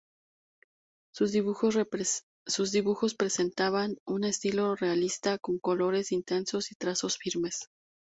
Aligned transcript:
Sus 1.13 1.31
dibujos 1.31 1.75
presentaban 3.15 3.97
un 4.03 4.23
estilo 4.23 4.75
realista 4.75 5.37
con 5.37 5.59
colores 5.59 6.11
intensos 6.11 6.71
y 6.71 6.75
trazos 6.75 7.17
firmes. 7.17 7.67